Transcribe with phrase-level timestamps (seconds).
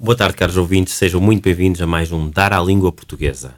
[0.00, 3.56] Boa tarde, caros ouvintes, sejam muito bem-vindos a mais um Dar à Língua Portuguesa.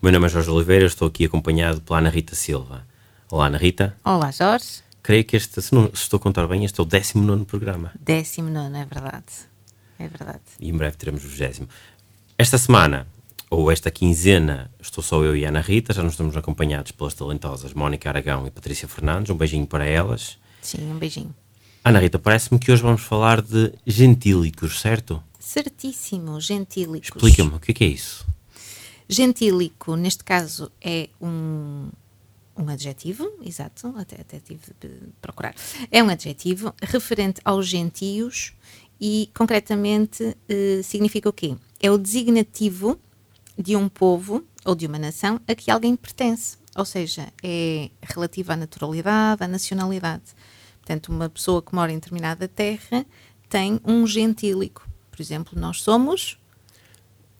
[0.00, 2.84] O meu nome é Jorge Oliveira, estou aqui acompanhado pela Ana Rita Silva.
[3.30, 3.96] Olá, Ana Rita.
[4.04, 4.82] Olá, Jorge.
[5.04, 7.92] Creio que este, se, não, se estou a contar bem, este é o 19 programa.
[8.00, 9.24] Décimo nono, é verdade.
[10.00, 10.40] É verdade.
[10.58, 11.68] E em breve teremos o 20.
[12.36, 13.06] Esta semana,
[13.48, 17.14] ou esta quinzena, estou só eu e a Ana Rita, já nos estamos acompanhados pelas
[17.14, 19.30] talentosas Mónica Aragão e Patrícia Fernandes.
[19.30, 20.38] Um beijinho para elas.
[20.60, 21.32] Sim, um beijinho.
[21.84, 25.22] Ana Rita, parece-me que hoje vamos falar de gentílicos, certo?
[25.52, 27.10] Certíssimo, gentílicos.
[27.14, 28.26] Explica-me, o que é, que é isso?
[29.06, 31.90] Gentílico, neste caso, é um,
[32.56, 34.88] um adjetivo, exato, até, até tive de
[35.20, 35.54] procurar.
[35.90, 38.54] É um adjetivo referente aos gentios
[38.98, 41.54] e, concretamente, eh, significa o quê?
[41.82, 42.98] É o designativo
[43.58, 46.56] de um povo ou de uma nação a que alguém pertence.
[46.74, 50.34] Ou seja, é relativo à naturalidade, à nacionalidade.
[50.78, 53.04] Portanto, uma pessoa que mora em determinada terra
[53.50, 54.90] tem um gentílico.
[55.12, 56.38] Por exemplo, nós somos.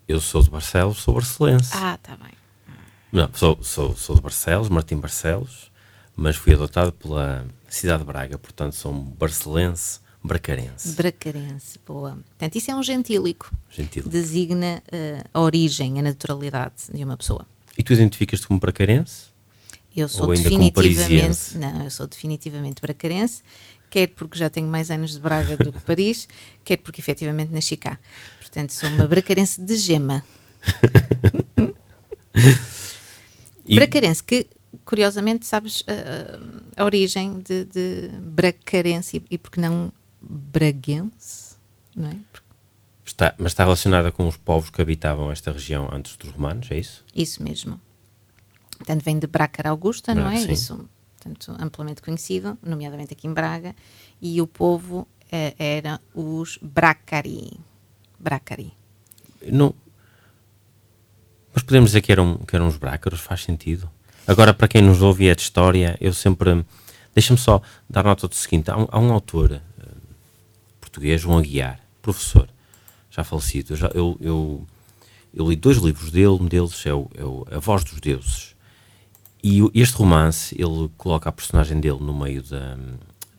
[0.07, 1.71] Eu sou de Barcelos, sou barcelense.
[1.75, 2.33] Ah, está bem.
[3.11, 5.71] Não, sou, sou, sou de Barcelos, Martim Barcelos,
[6.15, 10.93] mas fui adotado pela cidade de Braga, portanto sou um barcelense bracarense.
[10.95, 12.19] Bracarense, boa.
[12.29, 13.51] Portanto, isso é um gentílico.
[13.71, 14.09] Gentílico.
[14.09, 17.47] Designa eh, a origem, a naturalidade de uma pessoa.
[17.77, 19.33] E tu identificas-te como bracarense?
[19.95, 21.59] Eu sou definitivamente.
[21.59, 23.43] Não, eu sou definitivamente bracarense,
[23.93, 26.27] quer porque já tenho mais anos de Braga do que Paris,
[26.65, 27.99] quer porque efetivamente nasci cá.
[28.41, 30.25] Portanto, sou uma bracarense de gema.
[33.67, 34.47] E- Bracarense, que
[34.85, 36.41] curiosamente sabes ah,
[36.77, 41.57] a origem de, de bracarense e, e porque não braguense,
[41.95, 42.17] não é?
[43.05, 46.79] Está, mas está relacionada com os povos que habitavam esta região antes dos romanos, é
[46.79, 47.05] isso?
[47.15, 47.79] Isso mesmo.
[48.79, 50.39] Portanto, vem de Brácara Augusta, não Ah, é?
[50.41, 50.53] sim.
[50.53, 50.89] Isso,
[51.23, 53.75] portanto, amplamente conhecido, nomeadamente aqui em Braga,
[54.21, 57.59] e o povo eh, era os Bracari.
[58.19, 58.73] Bracari.
[59.51, 59.75] Não...
[61.55, 63.89] Mas podemos dizer que eram, que eram os brácaros, faz sentido.
[64.27, 66.65] Agora, para quem nos ouve e é de história, eu sempre.
[67.15, 69.61] Deixa-me só dar nota do seguinte: há um, há um autor eh,
[70.81, 72.49] português, João Aguiar, professor,
[73.11, 73.73] já falecido.
[73.75, 74.67] Eu, já- eu, eu,
[75.35, 78.55] eu li dois livros dele, um deles é, o, é o A Voz dos Deuses.
[79.43, 82.77] E este romance, ele coloca a personagem dele no meio da-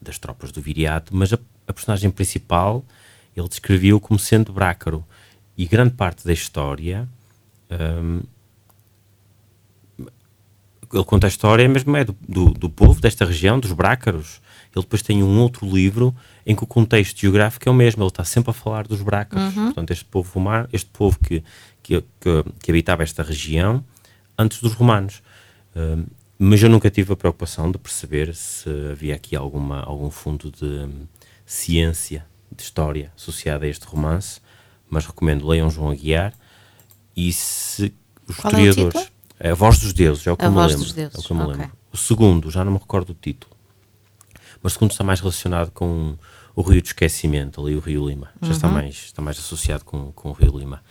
[0.02, 2.84] das tropas do Viriato, mas a, a personagem principal
[3.36, 5.04] ele descreveu como sendo brácaro.
[5.58, 7.08] E grande parte da história,
[7.72, 8.22] hum,
[10.94, 14.42] ele conta a história mesmo é do, do, do povo desta região, dos brácaros.
[14.76, 16.14] Ele depois tem um outro livro
[16.46, 18.04] em que o contexto geográfico é o mesmo.
[18.04, 19.54] Ele está sempre a falar dos brácaros.
[19.66, 21.44] Portanto, este povo romano, este povo que,
[21.82, 23.84] que, que, que habitava esta região
[24.38, 25.22] antes dos romanos.
[26.38, 30.90] Mas eu nunca tive a preocupação de perceber se havia aqui alguma, algum fundo de
[31.46, 32.26] ciência,
[32.56, 34.40] de história associada a este romance.
[34.90, 36.34] Mas recomendo, leiam João Aguiar.
[37.16, 37.94] E se
[38.28, 39.12] os Qual é o historiadores.
[39.40, 40.78] É a Voz dos Deuses, é o que A eu me lembro.
[40.78, 41.56] dos Deuses, É o que eu me ok.
[41.56, 41.72] lembro.
[41.92, 43.54] O segundo, já não me recordo do título.
[44.62, 46.16] Mas o segundo está mais relacionado com
[46.56, 48.30] o Rio de Esquecimento, ali o Rio Lima.
[48.42, 48.74] Já está, Uhum.
[48.74, 50.82] mais, está mais associado com, com o Rio Lima.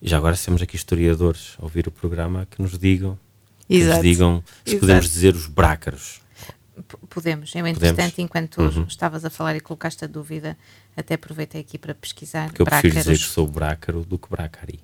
[0.00, 3.18] E já agora, se temos aqui historiadores a ouvir o programa, que nos digam,
[3.70, 4.02] que nos Exato.
[4.02, 4.80] digam se Exato.
[4.80, 6.20] podemos dizer os brácaros.
[6.76, 7.50] P- Podemos.
[7.54, 7.76] É Podemos.
[7.76, 8.84] interessante, enquanto Uhum.
[8.88, 10.56] estavas a falar e colocaste a dúvida,
[10.96, 12.52] até aproveitei aqui para pesquisar.
[12.52, 13.32] Que eu prefiro dizer que Brácaros.
[13.32, 14.80] sou brácaro do que brácari.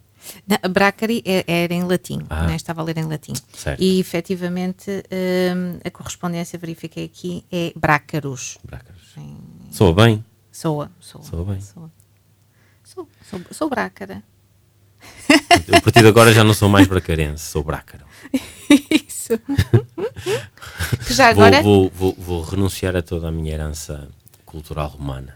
[0.47, 2.47] Não, Bracari é- era em latim, Ah.
[2.49, 2.57] né?
[2.57, 3.33] estava a ler em latim.
[3.55, 3.81] Certo.
[3.81, 8.59] E efetivamente hum, a correspondência verifiquei aqui é Brácaros.
[8.65, 9.03] Brácaros.
[9.17, 9.39] Em-
[9.71, 10.25] Soa bem?
[10.51, 11.23] Soa, soa.
[11.23, 11.61] Soa bem.
[11.61, 11.91] Soa.
[12.83, 14.23] Sou, sou, sou Brácara.
[15.69, 18.05] Eu, a partir de agora já não sou mais bracarense, sou brácaro.
[18.91, 19.39] Isso.
[21.07, 21.63] que já Vou, agora.
[21.63, 24.09] vou, vou, vou renunciar a toda a minha herança
[24.45, 25.35] cultural romana.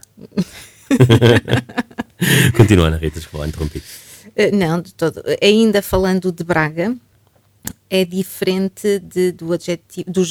[2.57, 3.83] Continua, Ana Rita, desculpa, interrompi.
[4.37, 5.23] Eh, Não, de todo.
[5.43, 6.95] Ainda falando de Braga,
[7.89, 10.11] é diferente de, do adjetivo.
[10.11, 10.23] do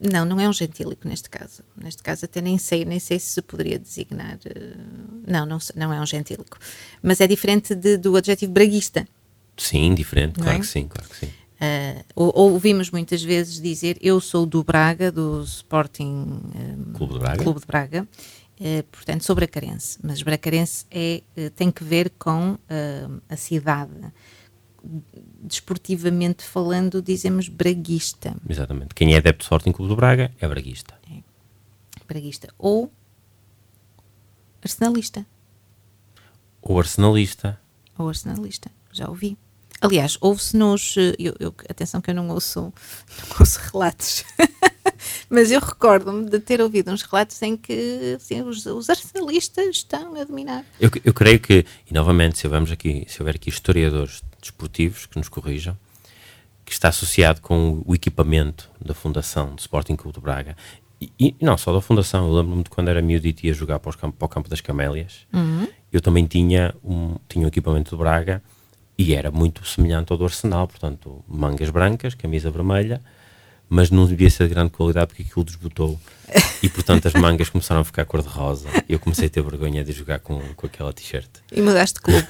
[0.00, 1.62] não, não é um gentílico neste caso.
[1.76, 4.38] Neste caso até nem sei, nem sei se se poderia designar.
[4.44, 4.74] eh,
[5.26, 6.58] Não, não, não é um gentílico.
[7.02, 9.06] Mas é diferente de- do adjetivo braguista.
[9.56, 10.60] Sim, diferente, claro é?
[10.60, 11.32] que sim, claro que sim.
[12.14, 17.42] Ou- ouvimos muitas vezes dizer eu sou do Braga, do Sporting eh, Clube de Braga.
[17.42, 18.08] Clube de Braga,
[18.60, 19.98] eh, portanto, sobre a Carense.
[20.02, 22.56] Mas Bracarense é, eh, tem que ver com
[23.28, 23.90] a cidade.
[25.42, 28.34] Desportivamente falando, dizemos braguista.
[28.48, 28.94] Exatamente.
[28.94, 30.94] Quem é adepto do Sporting Clube do Braga é braguista.
[32.06, 32.48] braguista.
[32.58, 32.90] Ou
[34.62, 35.26] arsenalista.
[36.62, 37.58] Ou arsenalista.
[37.96, 38.70] Ou arsenalista.
[38.92, 39.36] Já ouvi.
[39.80, 40.96] Aliás, ouve-se nos.
[40.96, 42.60] eh, Eu, eu- atenção que eu não ouço,
[43.30, 44.24] não ouço relatos.
[45.30, 50.20] Mas eu recordo-me de ter ouvido uns relatos em que assim, os, os arsenalistas estão
[50.20, 50.64] a dominar.
[50.80, 55.28] Eu, eu creio que, e novamente, se, aqui, se houver aqui historiadores desportivos que nos
[55.28, 55.76] corrijam,
[56.64, 60.56] que está associado com o equipamento da Fundação do Sporting Clube de Braga.
[61.00, 63.78] E, e não só da Fundação, eu lembro-me de quando era miúdo e ia jogar
[63.78, 65.26] para, campo- para o campo das Camélias,
[65.92, 68.42] eu também tinha um, tinha um equipamento de Braga
[68.98, 73.00] e era muito semelhante ao do Arsenal, portanto, mangas brancas, camisa vermelha,
[73.68, 76.00] mas não devia ser de grande qualidade porque aquilo desbotou.
[76.62, 78.68] E portanto as mangas começaram a ficar cor-de-rosa.
[78.88, 81.28] E eu comecei a ter vergonha de jogar com, com aquela t-shirt.
[81.50, 82.26] E mudaste de clube.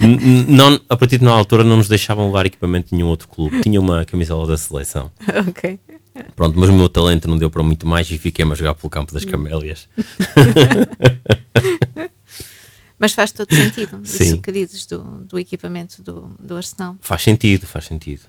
[0.48, 3.60] Não, a partir de uma altura não nos deixavam levar equipamento de nenhum outro clube.
[3.60, 5.10] Tinha uma camisola da seleção.
[5.48, 5.78] ok.
[6.36, 8.90] Pronto, mas o meu talento não deu para muito mais e fiquei-me a jogar pelo
[8.90, 9.88] campo das camélias.
[12.98, 14.00] Mas faz todo sentido.
[14.04, 14.22] Sim.
[14.22, 16.96] Isso que dizes do, do equipamento do, do Arsenal.
[17.00, 18.20] Faz sentido, faz sentido.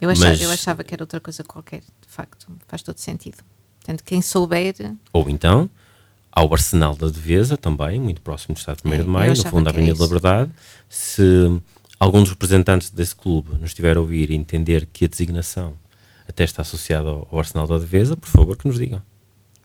[0.00, 2.46] Eu achava, Mas- eu achava que era outra coisa qualquer, de facto.
[2.68, 3.38] Faz todo sentido.
[3.80, 4.74] Portanto, quem souber.
[5.12, 5.68] Ou então,
[6.30, 9.64] ao Arsenal da Devesa, também, muito próximo do Estado 1 É, de Maio, no fundo
[9.64, 10.04] da Avenida da.
[10.04, 10.50] Liberdade.
[10.88, 11.60] Se
[11.98, 15.74] algum dos representantes desse clube nos estiver a ouvir e entender que a designação
[16.28, 19.02] até está associada ao, ao Arsenal da Devesa, por favor, que nos digam.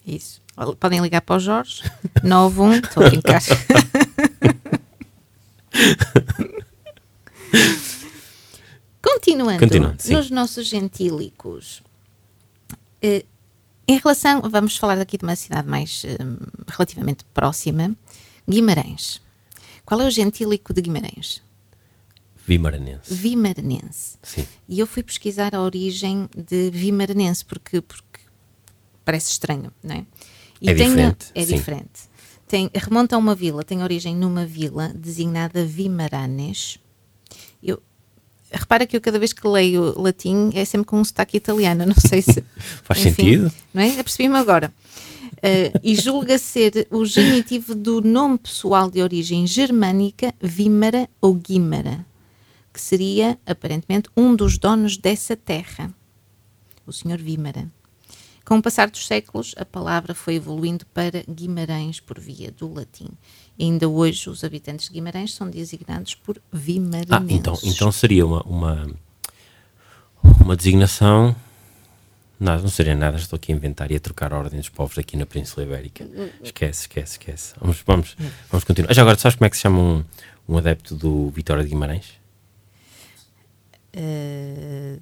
[0.08, 0.42] Isso.
[0.80, 1.84] Podem ligar para o Jorge.
[2.24, 2.74] 91.
[2.76, 3.42] Estou a brincar.
[9.19, 11.81] Continuando, nos nossos gentílicos.
[13.01, 13.25] eh,
[13.88, 16.18] em relação, vamos falar aqui de uma cidade mais eh,
[16.68, 17.95] relativamente próxima,
[18.50, 19.21] Guimarães.
[19.86, 21.42] Qual é o gentílico de Guimarães?
[22.45, 23.13] Vimaranense.
[23.13, 24.18] Vimaranense.
[24.21, 24.45] Sim.
[24.68, 28.19] E eu fui pesquisar a origem de Vimaranense, porque, porque
[29.06, 30.06] parece estranho, não é?
[30.62, 31.56] E É tem- diferente, É sim.
[31.56, 32.13] diferente.
[32.48, 36.80] Tem, remonta a uma vila, tem origem numa vila designada Vimaranes.
[37.62, 37.81] Eu,
[38.54, 41.96] repara que eu cada vez que leio latim é sempre com um sotaque italiano, não
[41.96, 42.44] sei se...
[42.84, 43.52] Faz sentido.
[43.74, 44.00] Não é?
[44.00, 44.74] Apercebi-me agora.
[45.42, 52.06] Eh, e julga ser o genitivo do nome pessoal de origem germânica Vímara ou Guimara,
[52.72, 55.94] que seria, aparentemente, um dos donos dessa terra,
[56.88, 57.70] o senhor Vímara.
[58.45, 63.07] Com o passar dos séculos, a palavra foi evoluindo para Guimarães por via do latim.
[63.57, 67.12] E ainda hoje, os habitantes de Guimarães são designados por vimaranenses.
[67.12, 68.92] Ah, então, então seria uma, uma,
[70.42, 71.34] uma designação.
[72.38, 74.98] Nada, não seria nada, estou aqui a inventar e a trocar a ordem dos povos
[74.98, 76.06] aqui na Península Ibérica.
[76.44, 77.54] Esquece, esquece, esquece.
[77.62, 78.18] Vamos, vamos,
[78.50, 78.94] vamos continuar.
[78.94, 80.04] Já agora, sabes como é que se chama um,
[80.50, 82.22] um adepto do Vitória de Guimarães?
[83.94, 84.98] Eh,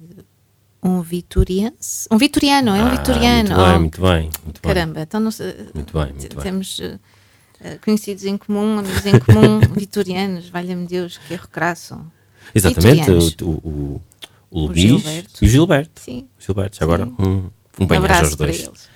[0.82, 2.08] um vitoriense.
[2.10, 3.48] Um vitoriano, é um Ah, vitoriano.
[3.50, 4.22] Muito bem, Oh, muito bem.
[4.44, 4.74] Muito bem.
[4.74, 6.42] Caramba, então não sei, Muito bem, muito bem.
[6.42, 6.98] temos eh,
[7.60, 11.98] eh, conhecidos em comum, amigos em comum, vitorianos, valha-me Deus, que erro crasso.
[12.54, 13.10] Exatamente,
[13.44, 14.02] o, o, o,
[14.50, 15.44] o Luís Gilberto.
[15.44, 16.00] e o Gilberto.
[16.00, 16.28] Sim.
[16.38, 17.14] Gilberto, já agora Sim.
[17.18, 17.50] um, um
[17.80, 18.90] Um bem aos abraço para dois.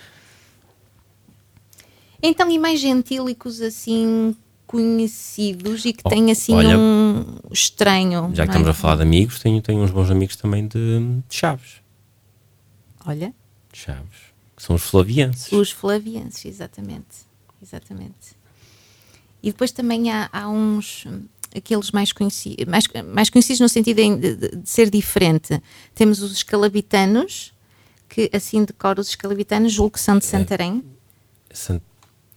[2.23, 4.35] Então, e mais gentílicos assim
[4.67, 8.31] conhecidos e que Oh, têm assim olha, um estranho.
[8.35, 8.53] Já que é?
[8.53, 11.77] estamos a falar de amigos, tenho, tenho uns bons amigos também de, de Chaves.
[13.07, 13.33] Olha,
[13.73, 14.27] De Chaves.
[14.57, 15.53] Que são os flavienses.
[15.53, 17.27] os flavienses, exatamente.
[17.63, 18.35] Exatamente.
[19.43, 21.07] E depois também há, há uns,
[21.55, 25.61] aqueles mais conhecidos, mais, mais conhecidos no sentido de, de- de ser diferente.
[25.95, 27.53] Temos os escalabitanos,
[28.09, 30.83] que assim decora os escalabitanos, julgo que são de Santarém.
[31.53, 31.83] Sant-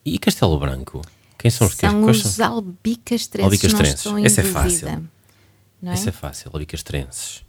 [0.06, 1.02] E Castelo Branco?
[1.40, 2.54] Quem são os que São quais os são?
[2.54, 3.74] Albicastrenses.
[3.74, 5.10] não estou em Esse é fácil.
[5.82, 5.96] Não é?
[5.96, 7.44] Esse é fácil, albicastrenses.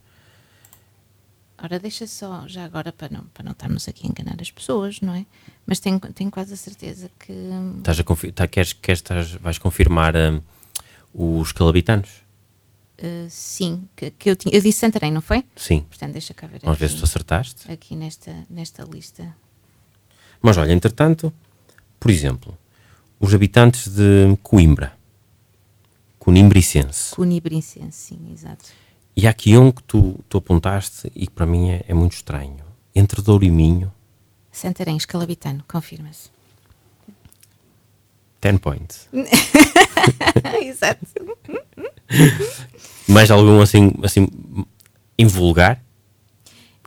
[1.63, 5.01] Ora, deixa só, já agora, para não, para não estarmos aqui a enganar as pessoas,
[5.03, 5.27] não é?
[5.67, 7.33] Mas tenho, tenho quase a certeza que...
[7.79, 10.41] Estás a confi- tá- queres, queres, estás- vais confirmar hum,
[11.13, 12.09] os calabitanos?
[12.99, 15.45] Uh, sim, que, que eu, tinha, eu disse Santarém, não foi?
[15.57, 15.81] Sim.
[15.83, 17.71] Portanto, deixa cá ver Vamos aqui, ver se tu acertaste.
[17.71, 19.35] aqui nesta, nesta lista.
[20.41, 21.31] Mas olha, entretanto,
[21.99, 22.57] por exemplo,
[23.21, 24.93] os habitantes de Coimbra,
[26.19, 27.15] Conimbricense.
[27.15, 28.65] Cunibrincense, sim, exato.
[29.17, 32.15] E há aqui um que tu, tu apontaste e que para mim é, é muito
[32.15, 32.65] estranho.
[32.95, 33.93] Entre Douro e Minho,
[34.53, 36.29] Santarém, escalabitano, confirma-se.
[38.41, 39.09] 10 points.
[40.63, 41.07] exato.
[43.07, 44.27] Mais algum assim, assim
[45.17, 45.83] em vulgar?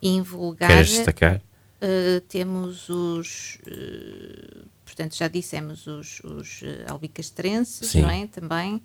[0.01, 1.37] Em vulgar, Queres destacar?
[1.37, 3.59] uh, temos os...
[3.67, 8.01] uh, portanto, já dissemos os, os uh, albicastrenses, Sim.
[8.03, 8.27] não é?
[8.27, 8.81] Também.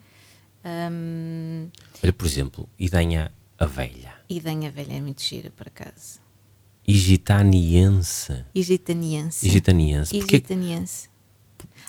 [0.64, 1.68] Um,
[2.02, 4.12] Olha, por exemplo, Idanha a Velha,
[4.42, 6.20] Danha Velha é muito gira, por acaso.
[6.86, 8.44] Igitaniense.
[8.54, 9.46] Gitaniense.
[9.46, 10.16] Igitaniense.
[10.16, 11.08] E Porque gitaniense.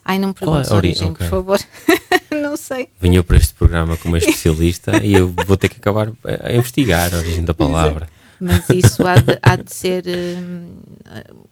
[0.04, 1.18] Ai, não me é perguntes a a ori- origem, ok.
[1.18, 1.60] por favor.
[2.42, 2.90] não sei.
[3.00, 7.14] venho para este programa como especialista e eu vou ter que acabar a a investigar
[7.14, 8.10] a origem da palavra.
[8.40, 10.80] Mas isso há de, há de ser hum,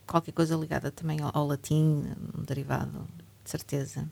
[0.06, 2.04] qualquer coisa ligada também ao, ao latim,
[2.36, 3.06] um derivado,
[3.44, 4.08] de certeza.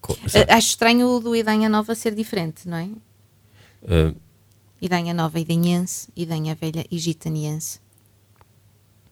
[0.00, 0.16] Co-
[0.48, 2.90] Ah, Acho estranho o do Idanha Nova ser diferente, não é?
[3.84, 4.14] eh,
[4.80, 7.80] Idanha Nova, Idanhense, Idanha Velha e Gitaniense.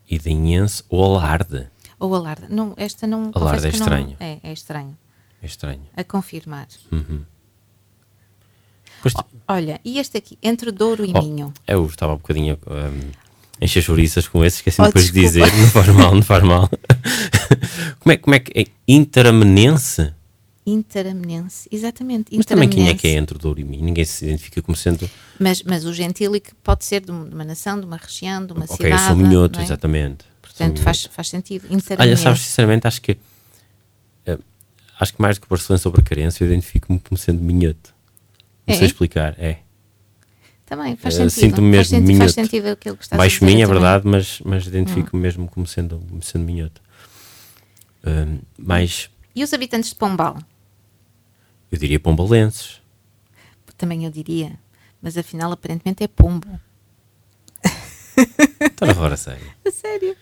[0.08, 1.68] Idanhense ou Alarde.
[1.98, 2.48] Ou Alarda.
[2.48, 3.30] Não, esta não.
[3.30, 4.16] Confesso é que não- estranho.
[4.18, 4.98] é, é estranho.
[5.42, 5.86] É estranho.
[5.96, 6.66] A confirmar.
[9.48, 11.52] Olha, e este aqui, entre Douro e oh, Minho.
[11.66, 13.10] eu estava um bocadinho um,
[13.60, 15.46] encher chouriças com esse, esqueci Oh, depois de desculpa.
[15.50, 16.68] dizer, não faz mal, não faz mal.
[18.00, 18.64] como, é, como é que é?
[18.86, 20.12] Interamenense?
[20.66, 22.36] Interamenense, exatamente.
[22.36, 23.84] Mas também quem é que é entre Douro e Minho?
[23.84, 25.08] Ninguém se identifica como sendo.
[25.38, 28.52] Mas, mas o gentílico pode ser de um- de uma nação, de uma região, de
[28.52, 28.92] uma ok, cidade.
[28.92, 29.62] eu sou minhoto, é?
[29.62, 30.24] exatamente.
[30.40, 30.82] Portanto, minhoto.
[30.82, 31.66] faz, faz sentido.
[31.98, 33.16] Olha, sabes, sinceramente, acho que
[34.26, 34.38] eh,
[35.00, 37.92] acho que mais do que Barcelona sobre a carência, eu identifico-me como sendo minhoto.
[38.70, 38.78] Não É?
[38.78, 39.58] sei explicar, é.
[40.66, 41.40] Também faz Eh, sentido.
[41.40, 42.32] sinto-me faz, mesmo faz minhoto.
[42.32, 45.98] sentido aquilo que estás a Baixo mim, é verdade, mas, mas identifico-me mesmo como sendo,
[46.08, 46.80] como sendo minhoto.
[48.56, 50.38] Mais, E os habitantes de Pombal?
[51.72, 52.80] eu diria pombalenses.
[53.76, 54.58] Também eu diria.
[55.02, 56.46] Mas afinal, aparentemente é pombo.
[58.60, 59.50] Estou agora sério.
[59.66, 60.16] A sério.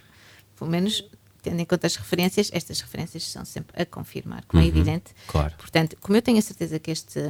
[0.56, 1.04] Pelo menos,
[1.42, 5.12] tendo em conta as referências, estas referências são sempre a confirmar, como é evidente.
[5.26, 5.54] Claro.
[5.58, 7.20] Portanto, como eu tenho a certeza que este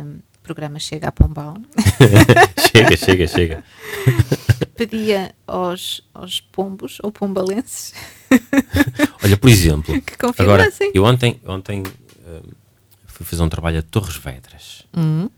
[0.49, 1.55] programa chega a Pombal,
[2.73, 3.65] chega, chega, chega.
[4.77, 7.93] pedia aos, aos pombos ou pombalenses
[9.25, 11.83] Olha, por exemplo, que agora, eu ontem, ontem
[12.27, 12.41] hum,
[13.07, 14.85] fui fazer um trabalho a Torres Vedras.
[14.97, 15.29] Hum.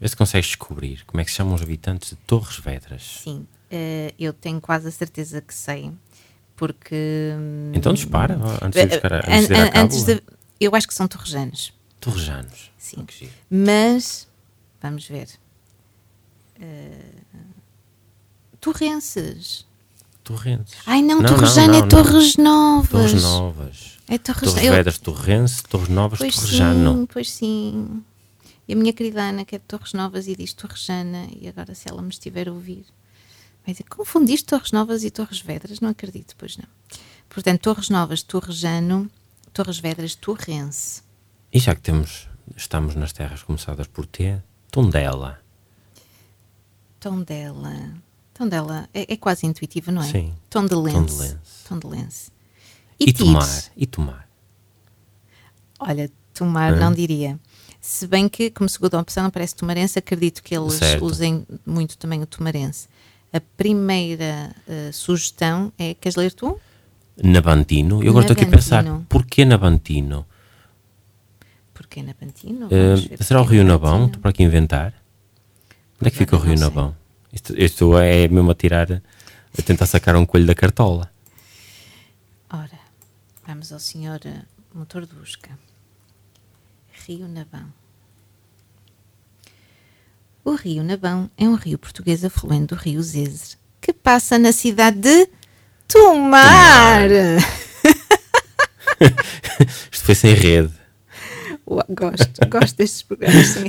[0.00, 3.20] Vê se consegues descobrir como é que se chamam os habitantes de Torres Vedras.
[3.22, 5.90] Sim, eh, eu tenho quase a certeza que sei,
[6.56, 7.32] porque.
[7.38, 10.22] hum, Então dispara, antes de, buscar a, an- antes de ir à an- antes de-
[10.60, 11.72] eu acho que são torrejanos,
[12.02, 12.70] Torrejanos.
[12.76, 13.06] Sim.
[13.50, 14.26] Mas
[14.82, 15.28] vamos ver.
[16.60, 17.00] Eh,
[18.60, 19.64] torrenses.
[20.24, 20.74] Torrentes.
[20.86, 22.90] Ai não, Não, Torrejano não, é não, Torres Novas.
[22.90, 23.98] Torres Novas.
[24.08, 26.94] É Torres Torres eu- Vedras, Torrense, Torres Novas, Pois Torrejano.
[27.00, 28.04] sim, pois sim.
[28.68, 31.74] E a minha querida Ana, que é de Torres Novas e diz Torrejana, e agora
[31.74, 32.84] se ela me estiver a ouvir,
[33.66, 35.80] vai dizer, confundiste Torres Novas e Torres Vedras?
[35.80, 36.66] Não acredito, pois não.
[37.28, 39.10] Portanto, Torres Novas, Torrejano,
[39.52, 41.02] Torres Vedras, Torrense.
[41.52, 44.40] E já que temos, estamos nas terras começadas por T,
[44.70, 45.38] Tondela.
[46.98, 47.94] Tondela.
[48.32, 50.06] Tondela é, é quase intuitivo, não é?
[50.06, 50.34] Sim.
[50.48, 50.96] Tondelense.
[50.98, 51.38] Tondelense.
[51.68, 52.32] Tondelense.
[52.98, 53.18] E, Tires?
[53.18, 53.72] Tomar.
[53.76, 54.28] E Tomar.
[55.78, 57.38] Olha, Tomar não diria.
[57.80, 61.04] Se bem que, como segunda opção, aparece Tomarense, acredito que eles Certo.
[61.04, 62.88] usem muito também o Tomarense.
[63.32, 66.58] A primeira eh, sugestão é, queres ler tu?
[67.22, 68.02] Nabantino.
[68.02, 70.24] Eu agora estou aqui a pensar, porquê Nabantino?
[71.92, 72.68] Porque é Nabantino?
[72.70, 74.06] Eh, Vamos ver será o é Rio Nabão?
[74.06, 74.94] Estou para aqui inventar.
[76.00, 76.58] Onde é que fica o Rio.
[76.58, 76.96] Nabão?
[77.30, 81.12] Isto, isto é mesmo a tirar, a tentar sacar um coelho da cartola.
[82.50, 82.80] Ora,
[83.46, 84.40] vamos ao senhor eh,
[84.72, 85.50] motor de busca.
[87.06, 87.70] Rio Nabão.
[90.42, 94.98] O Rio Nabão é um rio português afluente do Rio Zezer, que passa na cidade
[94.98, 95.28] de
[95.86, 97.02] Tomar.
[99.92, 100.81] Isto foi sem rede.
[101.88, 103.64] Gosto, gosto destes programas sem.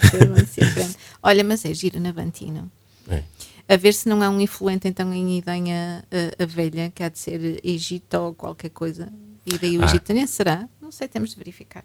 [1.21, 2.71] Olha, mas é giro Nabantino.
[3.07, 3.23] É.
[3.67, 6.03] A ver se não há um influente então em Idanha
[6.39, 9.11] a, a velha, que há de ser Egito ou qualquer coisa.
[9.45, 9.85] E daí o Ah.
[9.85, 10.67] Egitaniense será?
[10.81, 11.83] Não sei, temos de verificar.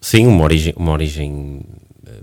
[0.00, 1.62] Sim, uma origem, uma origem
[2.06, 2.20] eh,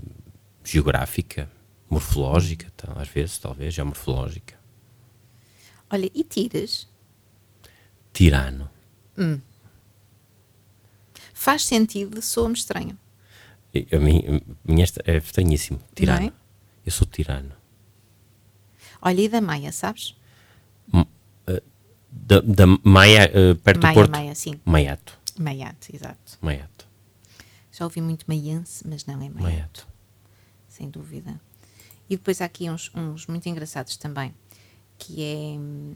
[0.64, 1.48] geográfica,
[1.88, 4.54] morfológica, tal, às vezes, talvez, geomorfológica.
[5.90, 6.86] Olha, e Tires?
[8.12, 8.68] Tirano.
[11.40, 12.98] Faz sentido, soa-me estranho.
[13.90, 15.80] A mim, minha é estranhíssimo.
[15.94, 16.26] Tirano.
[16.26, 16.32] É?
[16.84, 17.52] Eu sou tirano.
[19.00, 20.14] Olha, e da Maia, sabes?
[22.12, 24.10] Da, da Maia, eh, perto Maia, do Porto?
[24.10, 24.60] Maia, sim.
[24.66, 25.18] Maiato.
[25.38, 26.38] Maiate, exato.
[26.42, 26.86] Maiato.
[27.72, 29.40] Já ouvi muito maiense, mas não é Maiate.
[29.40, 29.88] Maiato.
[30.68, 31.40] sem dúvida.
[32.10, 34.34] E depois há aqui uns, uns muito engraçados também,
[34.98, 35.94] que é hum,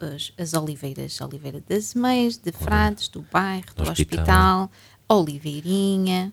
[0.00, 4.18] as, as oliveiras, Oliveira das Meias, de Frades, do bairro, do do hospital.
[4.20, 4.70] hospital.
[5.08, 6.32] Oliveirinha.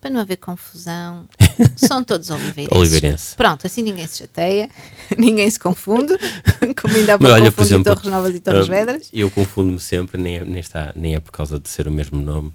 [0.00, 1.26] para não haver confusão,
[1.76, 2.76] são todos oliveirenses.
[2.78, 3.36] Oliveirense.
[3.36, 4.68] Pronto, assim ninguém se chateia,
[5.16, 6.14] ninguém se confunde,
[6.80, 9.10] como ainda há pouco olha, por exemplo, Torres Novas e Torres ah, Vedras.
[9.12, 12.20] Eu confundo-me sempre, nem é, nem, está, nem é por causa de ser o mesmo
[12.20, 12.52] nome.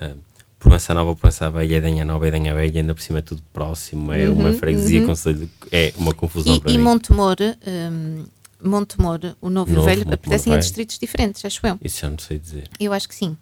[0.00, 0.18] Uh,
[0.58, 4.30] Provença Nova, Provença Velha, Edenha Nova, Edenha Velha, ainda por cima é tudo próximo, é
[4.30, 6.84] uma freguesia, conselho, é uma confusão para Uhum, E, e mim.
[6.84, 8.24] Montemor, hum,
[8.62, 11.78] Montemor, o Novo e o Velho, pertencem a distritos diferentes, acho eu.
[11.82, 12.68] Isso já não sei dizer.
[12.78, 13.36] Eu acho que sim.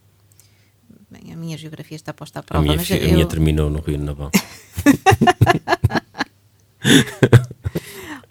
[1.11, 3.69] Bem, a minha geografia está posta à A prova, minha, mas a eu, minha terminou
[3.69, 4.31] no Rio de Navão.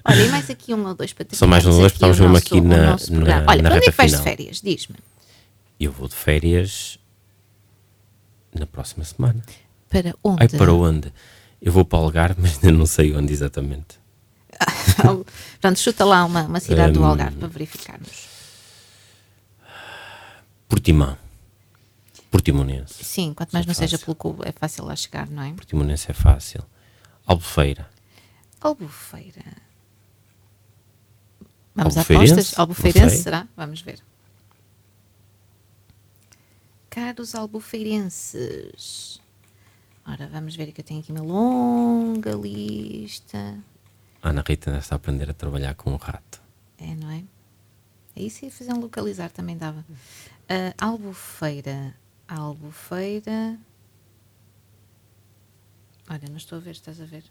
[0.05, 2.37] Olha, e mais aqui um ou dois para Só mais um ou dois, estamos mesmo
[2.37, 4.23] aqui na- na- Olha, na para onde é que vais de final.
[4.23, 4.61] férias?
[4.61, 4.95] Diz-me.
[5.79, 6.97] Eu vou de férias
[8.57, 9.43] na próxima semana.
[9.89, 10.37] Para onde?
[10.41, 11.13] Ai, para onde?
[11.61, 13.98] Eu vou para o Algarve, mas ainda não sei onde exatamente.
[15.61, 17.05] Pronto, chuta lá uma, uma cidade do Hum.
[17.05, 18.27] Algarve para verificarmos.
[20.67, 21.17] Portimão.
[22.29, 23.03] Portimonense.
[23.03, 24.05] Sim, quanto mais é não seja fácil.
[24.05, 25.51] pelo cubo, é fácil lá chegar, não é?
[25.53, 26.63] Portimonense é fácil.
[27.25, 27.89] Albufeira.
[28.61, 29.43] Albufeira.
[31.73, 32.57] Vamos a apostas?
[32.59, 33.47] Albufeirense, será?
[33.55, 33.99] Vamos ver.
[36.89, 39.19] Caros albufeirenses.
[40.05, 43.57] Ora, vamos ver que eu tenho aqui uma longa lista.
[44.21, 46.41] A Ana Rita ainda está a aprender a trabalhar com o rato.
[46.77, 47.23] É, não é?
[48.15, 49.85] É isso e fazer um localizar também dava.
[50.47, 51.95] Ah, albufeira.
[52.27, 53.57] Albufeira.
[56.09, 57.23] Olha, não estou a ver, estás a ver?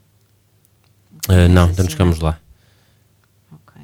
[1.27, 2.39] Ah, não, então assim, chegamos lá.
[3.51, 3.81] Ok.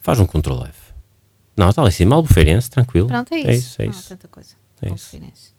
[0.00, 0.92] Faz um Ctrl F.
[1.56, 2.14] Não, está lá em cima.
[2.14, 3.08] Albufeirense, tranquilo.
[3.08, 3.50] Pronto, é isso.
[3.50, 4.08] É isso, é Não isso.
[4.08, 4.54] tanta coisa.
[4.80, 5.52] É Albufeirense.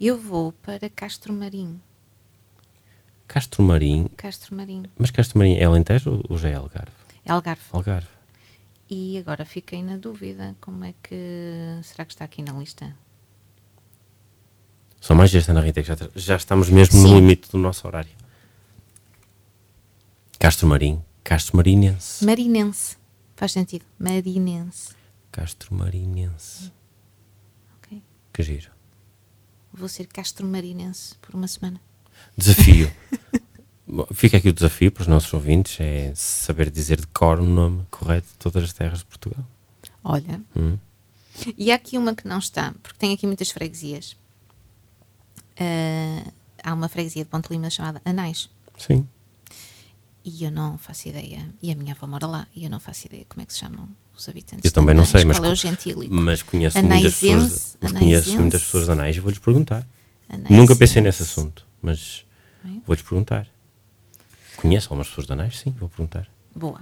[0.00, 1.80] Eu vou para Castro Marim.
[3.32, 4.08] Castro Marim.
[4.16, 4.82] Castro Marim.
[4.98, 6.90] Mas Castro Marim é Alentejo ou- já é Algarve?
[7.24, 7.62] É Algarve.
[7.70, 8.08] Algarve.
[8.90, 10.56] E agora fiquei na dúvida.
[10.60, 11.78] Como é que.
[11.84, 12.92] Será que está aqui na lista?
[15.00, 17.08] Só mais esta, Ana Rita, que já, já estamos mesmo Sim.
[17.08, 18.10] no limite do nosso horário.
[20.38, 21.00] Castro Marim.
[21.22, 22.24] Castro Marinense.
[22.24, 22.96] Marinense.
[23.36, 23.84] Faz sentido.
[23.98, 24.94] Marinense.
[25.30, 26.72] Castro Marinense.
[27.78, 28.02] Ok.
[28.32, 28.70] Que giro.
[29.72, 31.80] Vou ser Castro Marinense por uma semana.
[32.36, 32.90] Desafio.
[34.14, 37.84] Fica aqui o desafio para os nossos ouvintes: é saber dizer de cor o nome
[37.90, 39.44] correto de todas as terras de Portugal.
[40.04, 40.40] Olha.
[40.56, 40.78] Hum.
[41.56, 44.16] E há aqui uma que não está, porque tem aqui muitas freguesias.
[45.58, 46.24] Ah,
[46.62, 48.48] há uma freguesia de Ponte Lima chamada Anais.
[48.78, 49.06] Sim.
[50.24, 51.48] E eu não faço ideia.
[51.62, 52.46] E a minha avó mora lá.
[52.54, 54.64] E eu não faço ideia como é que se chamam os habitantes.
[54.64, 58.38] Eu também não sei, Anais, mas, Qual é mas conheço muitas pessoas, Anaisense, mas conheço
[58.38, 59.86] muitas pessoas de Anais e vou-lhes perguntar.
[60.28, 60.54] Anaisense.
[60.54, 62.24] Nunca pensei nesse assunto, mas
[62.86, 63.46] vou-lhes perguntar.
[64.56, 65.58] Conheço algumas pessoas Anais?
[65.58, 66.28] Sim, vou perguntar.
[66.54, 66.80] Boa.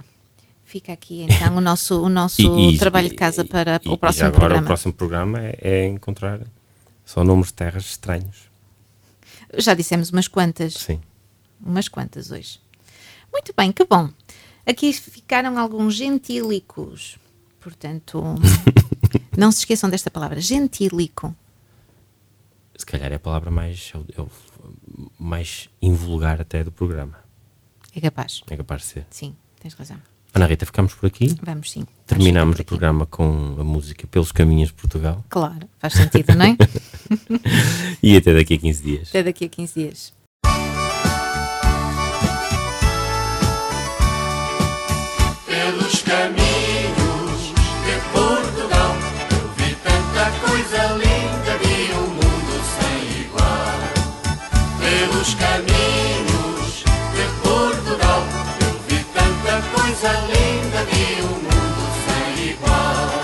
[0.65, 3.97] Fica aqui então o nosso, o nosso E- e- trabalho de casa para e- o
[3.97, 4.61] próximo agora programa.
[4.63, 6.41] o próximo programa é, é encontrar
[7.05, 8.49] só nomes de terras estranhos.
[9.57, 10.73] Já dissemos umas quantas.
[10.75, 11.01] Sim.
[11.59, 12.59] Umas quantas hoje.
[13.31, 14.09] Muito bem, que bom.
[14.65, 17.17] Aqui ficaram alguns gentílicos.
[17.59, 18.21] Portanto,
[19.37, 21.35] não se esqueçam desta palavra, gentílico.
[22.77, 24.29] Se calhar é a palavra mais, o- é o
[25.19, 27.19] mais invulgar até do programa.
[27.93, 28.41] É capaz.
[28.49, 29.07] É capaz de ser.
[29.09, 29.97] Sim, tens razão.
[30.33, 31.35] Ana Rita, ficamos por aqui.
[31.41, 31.85] Vamos sim.
[32.05, 35.25] Terminamos o programa com a música Pelos Caminhos de Portugal.
[35.27, 36.57] Claro, faz sentido, não é?
[38.01, 39.09] E até daqui a 15 dias.
[39.09, 40.13] Até daqui a 15 dias.
[55.29, 58.23] Pelos caminhos de Portugal.
[58.61, 63.21] Eu vi tanta coisa linda, vi um mundo sem igual.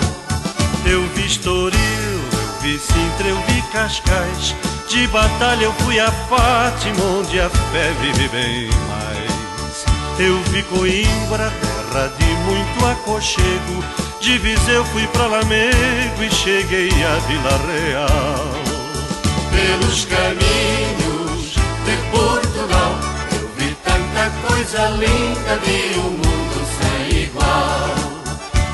[0.84, 4.54] Eu vi Estoril, eu vi Sintra, eu vi Cascais.
[4.88, 9.84] De batalha eu fui a Fátima, onde a fé vive bem mais.
[10.18, 13.84] Eu vi Coimbra, terra de muito aconchego.
[14.20, 18.66] De Viseu fui pra Lamego e cheguei a Vila Real.
[19.50, 21.25] Pelos caminhos
[21.86, 22.98] de Portugal.
[23.32, 27.94] Eu vi tanta coisa linda, vi um mundo sem igual.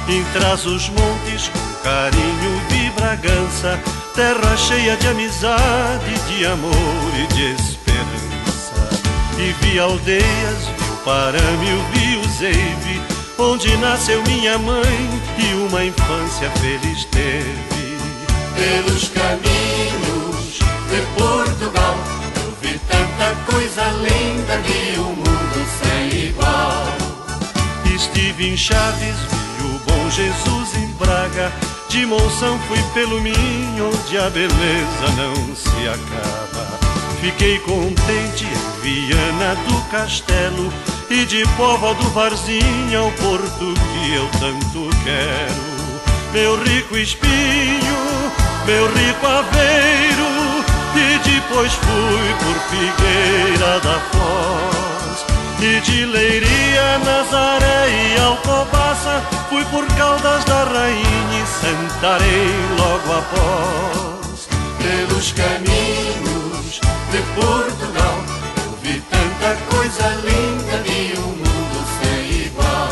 [0.08, 3.78] Em trás os montes, com carinho vi Bragança,
[4.14, 8.72] terra cheia de amizade, de amor e de esperança.
[9.38, 10.22] E vi aldeias,
[10.78, 13.00] vi o Parame, eu vi o Zeive,
[13.38, 17.72] onde nasceu minha mãe e uma infância feliz teve.
[18.54, 20.11] pelos caminhos
[28.52, 29.16] em Chaves,
[29.56, 31.50] vi o bom Jesus em Braga.
[31.88, 36.78] De Monção fui pelo Minho, onde a beleza não se acaba.
[37.20, 40.70] Fiquei contente em Viana do Castelo
[41.08, 46.32] e de Pova do Varzinho ao porto que eu tanto quero.
[46.32, 48.32] Meu rico espinho,
[48.66, 54.91] meu rico aveiro, e depois fui por Figueira da Foz.
[55.64, 61.04] E de Leiria, Nazaré e Alcobaça, fui por Caldas da Rainha
[61.40, 64.48] e Santarém logo após.
[64.78, 66.80] Pelos caminhos
[67.12, 68.24] de Portugal,
[68.64, 72.88] eu vi tanta coisa linda, vi um mundo sem igual.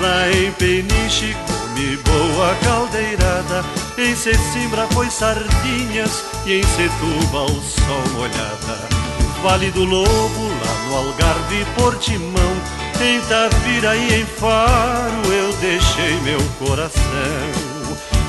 [0.00, 3.62] Lá em Peniche comi boa caldeirada,
[3.98, 9.09] em Sesimbra foi sardinhas e em Setúbal só molhada.
[9.42, 12.52] Vale do Lobo, lá no Algarve Portimão,
[13.00, 17.00] em Tavira e em Faro eu deixei meu coração.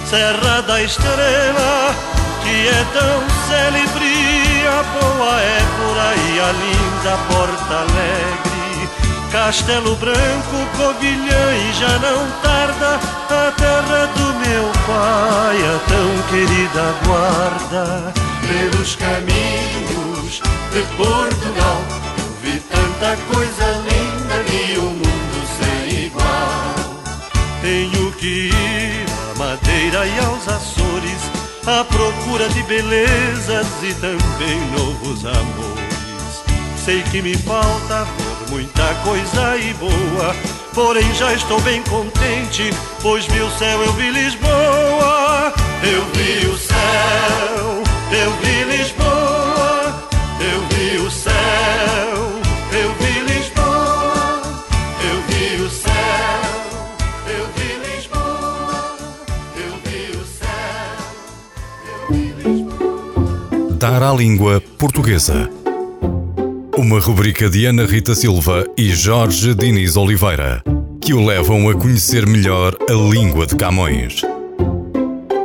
[0.10, 1.94] Serra da Estrela,
[2.42, 8.90] que é tão célebre, a boa Évora e a linda Porta Alegre.
[9.34, 16.96] Castelo Branco, Covilhã e já não tarda a terra do meu pai, a tão querida
[17.06, 18.14] guarda.
[18.48, 21.82] Pelos caminhos de Portugal,
[22.18, 27.02] eu vi tanta coisa linda, vi um mundo sem igual.
[27.62, 35.26] Tenho que ir à Madeira e aos Açores à procura de belezas e também novos
[35.26, 35.92] amores.
[36.84, 40.36] Sei que me falta ver muita coisa e boa,
[40.74, 45.54] porém já estou bem contente, pois o céu, eu vi Lisboa.
[45.84, 49.11] Eu vi o céu, eu vi Lisboa,
[50.42, 51.34] eu vi o céu,
[52.74, 54.42] eu vi Lisboa,
[55.04, 55.94] Eu vi o céu,
[57.28, 58.98] eu vi Lisboa,
[59.56, 60.50] eu vi o céu,
[61.88, 63.78] eu vi Lisboa.
[63.78, 65.50] Dar à língua portuguesa.
[66.78, 70.64] Uma rubrica de Ana Rita Silva e Jorge Diniz Oliveira,
[71.00, 74.24] que o levam a conhecer melhor a língua de Camões.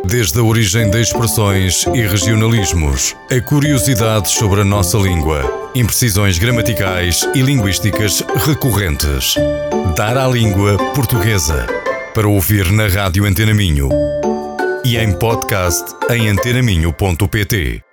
[0.09, 7.29] Desde a origem de expressões e regionalismos, a curiosidades sobre a nossa língua, imprecisões gramaticais
[7.35, 9.35] e linguísticas recorrentes.
[9.97, 11.67] Dar à língua portuguesa.
[12.15, 13.89] Para ouvir na Rádio Antena Minho
[14.85, 17.86] e em podcast em antenaminho.pt.